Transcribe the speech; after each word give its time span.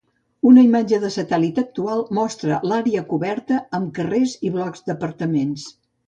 Una 0.51 0.61
imatge 0.67 0.97
de 1.01 1.09
satèl·lit 1.15 1.59
actual 1.63 1.99
mostra 2.19 2.57
l'àrea 2.71 3.03
coberta 3.11 3.59
amb 3.81 3.91
carrers 3.99 4.33
i 4.49 4.51
blocs 4.57 4.83
d'apartaments. 4.89 5.67